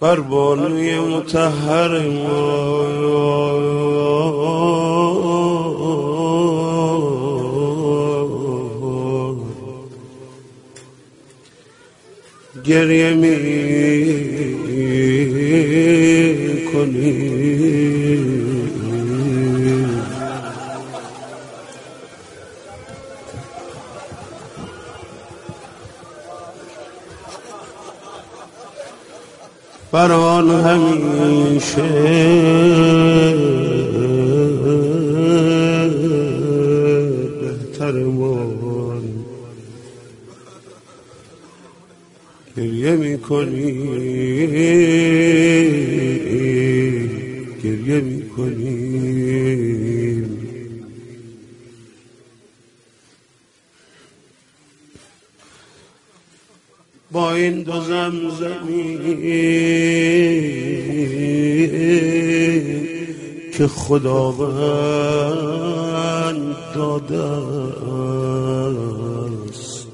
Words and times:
بر 0.00 0.20
بانوی 0.20 0.98
متحر 0.98 2.08
ما. 2.08 2.96
گریه 12.64 13.14
می 13.14 13.36
کنی 16.72 17.45
بر 29.92 30.12
همیشه. 30.50 31.82
بهتر 37.40 37.92
من. 37.92 39.02
گریه 42.56 42.96
می‌کنی. 42.96 43.72
گریه 47.64 48.00
می‌کنی. 48.00 48.85
با 57.16 57.32
این 57.32 57.62
دو 57.62 57.80
زمزمی 57.80 58.98
که 63.52 63.66
خداوند 63.66 64.46
داده 66.74 67.22
است. 69.48 69.86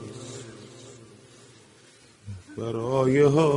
برای 2.59 3.20
های 3.20 3.53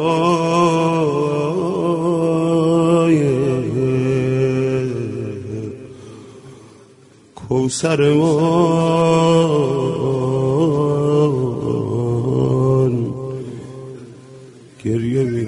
کوسر 7.35 8.01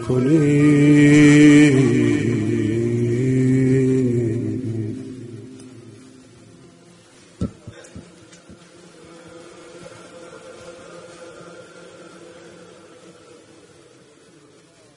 می‌کنی 0.10 0.68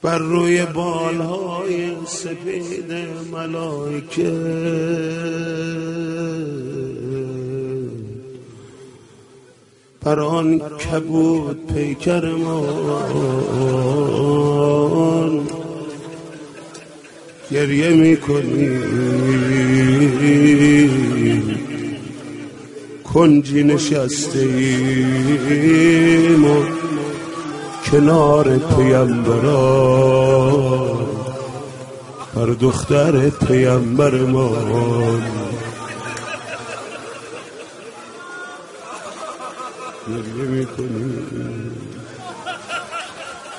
بر 0.01 0.17
روی 0.17 0.65
بالهای 0.65 1.95
سپید 2.07 2.93
ملائکه. 3.31 4.31
بر 10.03 10.19
آن 10.19 10.59
کبود 10.59 11.73
پیکر 11.73 12.25
ما. 12.25 12.63
گریه 17.51 17.89
می‌کنی. 17.89 18.79
کنجی 23.13 23.63
نشسته 23.63 24.39
ایم 25.49 26.45
و 26.45 26.63
کنار 27.91 28.57
پیمبران 28.57 30.11
بر 32.35 32.45
دختر 32.45 33.29
پیمبرمان 33.29 35.21
گریه 40.07 40.45
می‌کنی. 40.49 41.21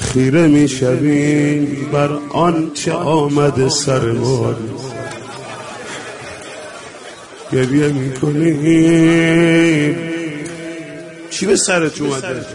خیره 0.00 0.46
می‌شویم 0.46 1.88
بر 1.92 2.08
آنچه 2.30 2.92
آمده 2.92 3.68
سرمان 3.68 4.56
گریه 7.52 7.88
می‌کنیم. 7.88 9.32
چی 11.30 11.46
به 11.46 11.56
سرت 11.56 12.00
اومده؟ 12.00 12.46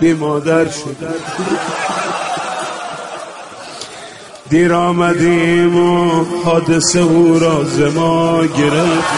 بی 0.00 0.12
مادر 0.12 0.64
شد 0.64 0.96
دیر 4.54 4.72
آمدیم 4.72 5.76
و 5.76 6.24
حادثه 6.44 6.98
او 6.98 7.38
را 7.38 7.64
زما 7.64 8.46
گرفت. 8.46 9.14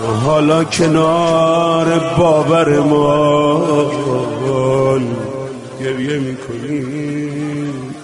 و 0.00 0.06
حالا 0.06 0.64
کنار 0.64 1.98
باور 2.18 2.80
ما 2.80 3.90
گریه 5.80 6.18
می‌کنیم. 6.18 7.94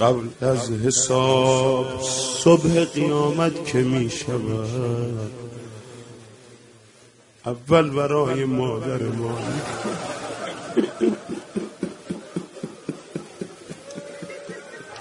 قبل 0.00 0.48
از 0.48 0.70
حساب 0.70 1.86
صبح 2.44 2.84
قیامت 2.84 3.64
که 3.66 3.78
می 3.78 4.10
شود 4.10 5.30
اول 7.46 7.90
برای 7.90 8.44
مادر 8.44 9.02
ما. 9.02 9.38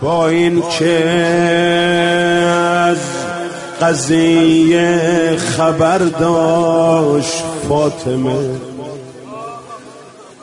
با 0.01 0.27
این 0.27 0.63
که 0.69 1.05
از 2.89 2.97
قضیه 3.81 5.37
خبر 5.37 5.97
داشت 5.97 7.43
فاطمه؟ 7.69 8.59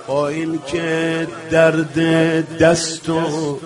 با 0.07 0.29
این 0.29 0.59
که 0.67 1.27
درد 1.51 1.99
دست 2.59 3.09
و 3.09 3.59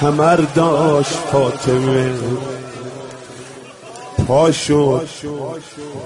کمر 0.00 0.36
داشت 0.36 1.12
فاطمه؟ 1.12 2.12
پا 4.28 4.52
شد. 4.52 5.08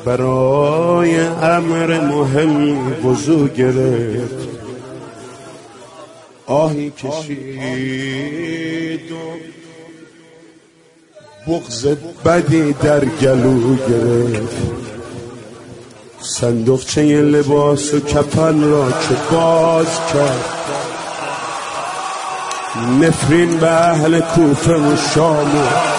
برای 0.04 1.18
امر 1.26 2.00
مهمی 2.00 2.92
وضو 3.04 3.48
گرفت. 3.48 4.48
آهی 6.46 6.90
کشید 6.90 7.40
و 9.12 9.14
بغز 11.50 11.86
بدی 12.24 12.72
در 12.72 13.04
گلو 13.04 13.76
گرفت. 13.76 14.56
صندوقچه 16.20 17.02
لباس 17.22 17.94
و 17.94 18.00
کفن 18.00 18.70
را 18.70 18.90
که 18.90 19.16
باز 19.32 19.86
کرد. 20.12 20.44
نفرین 23.00 23.56
به 23.56 23.70
اهل 23.70 24.20
کوفه 24.20 24.74
و 24.74 24.96
شام 25.14 25.56
و 25.56 25.95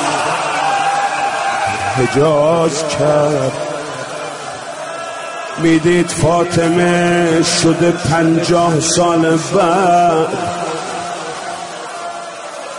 حجاز 1.97 2.87
کرد. 2.87 3.51
می‌دید 5.57 6.09
فاطمه 6.09 7.43
شده 7.43 7.91
پنجاه 7.91 8.79
سال 8.79 9.37
بعد. 9.37 10.27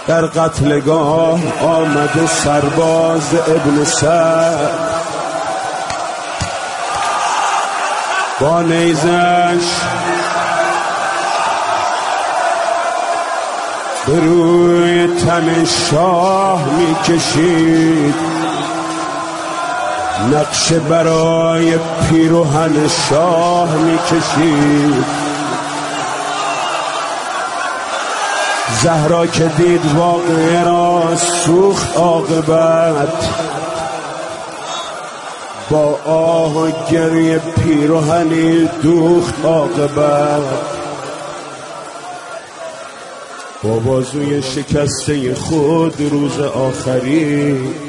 در 0.07 0.27
قتلگاه 0.27 1.41
آمده 1.63 2.27
سرباز 2.27 3.35
ابن 3.35 3.85
سعد. 3.85 4.71
با 8.41 8.63
نیزش 8.63 9.67
به 14.07 14.21
روی 14.21 15.07
تن 15.07 15.65
شاه 15.65 16.65
می‌کشید. 16.65 18.38
نقشه 20.27 20.79
برای 20.79 21.79
پیروهن 22.09 22.89
شاه 22.89 23.75
می‌کشید 23.75 25.05
زهرا 28.83 29.27
که 29.27 29.45
دید 29.45 29.81
واقعه 29.97 30.65
را 30.65 31.17
سوخت 31.17 31.97
عاقبت. 31.97 33.29
با 35.71 35.99
آه 36.07 36.57
و 36.57 36.71
گریه 36.91 37.39
پیروهنی 37.39 38.69
دوخت 38.83 39.35
عاقبت. 39.45 40.43
با 43.63 43.79
بازوی 43.79 44.43
شکسته 44.43 45.35
خود 45.35 46.11
روز 46.11 46.41
آخری 46.41 47.88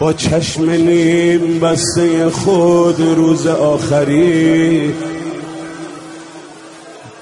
با 0.00 0.12
چشم 0.12 0.70
نیم 0.70 1.60
بسته 1.60 2.30
خود 2.30 3.00
روز 3.00 3.46
آخری. 3.46 4.94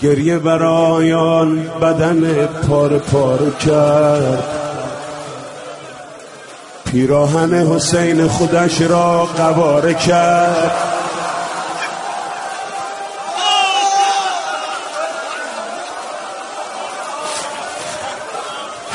گریه 0.00 0.38
برایان 0.38 1.70
بدن 1.82 2.46
پار 2.46 2.98
پار 2.98 3.50
کرد. 3.66 4.44
پیراهن 6.92 7.54
حسین 7.54 8.28
خودش 8.28 8.80
را 8.80 9.24
قواره 9.24 9.94
کرد. 9.94 10.95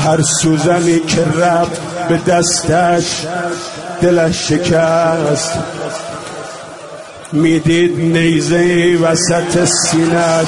هر 0.06 0.22
سوزنی 0.22 1.00
که 1.00 1.26
رفت 1.40 1.82
به 2.10 2.18
دستش 2.18 3.26
دلش 4.02 4.48
شکست. 4.50 5.60
می‌دید 7.32 8.00
نیزه 8.00 8.98
وسط 9.02 9.66
سینش 9.66 10.48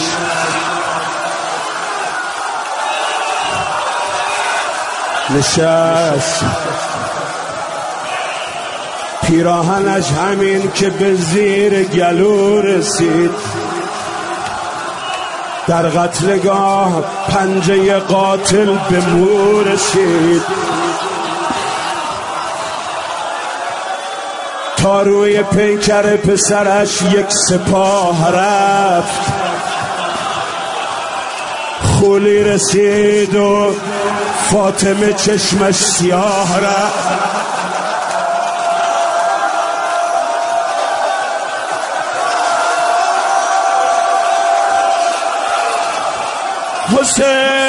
نشست. 5.30 6.44
پیراهنش 9.28 10.12
همین 10.12 10.72
که 10.72 10.90
به 10.90 11.16
زیر 11.16 11.84
گلو 11.84 12.62
رسید. 12.62 13.32
در 15.68 15.82
قتلگاه 15.82 17.04
پنجه 17.30 18.00
قاتل 18.00 18.66
به 18.66 19.00
مو 19.00 19.62
رسید. 19.62 20.42
تا 24.78 25.02
روی 25.02 25.44
پیکر 25.44 26.16
پسرش 26.18 27.02
یک 27.02 27.26
سپاه 27.30 28.32
رفت. 28.32 29.32
خولی 31.84 32.44
رسید 32.44 33.36
و 33.36 33.76
فاطمه 34.52 35.14
چشمش 35.14 35.76
سیاه 35.76 36.60
رفت. 36.60 37.43
حسین. 46.88 47.64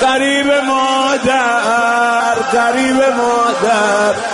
قریب 0.00 0.50
مادر 0.50 2.34
قریب 2.52 2.96
مادر. 2.96 4.33